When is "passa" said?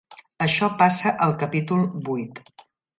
0.79-1.13